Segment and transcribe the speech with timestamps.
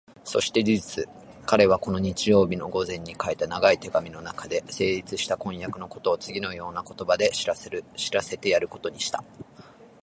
[0.23, 1.05] そして事実、
[1.45, 9.23] 彼はこの日曜日の午前に書いた長い手紙のなかで、成立した婚約のことをつぎのような言葉で知らせてやることにした。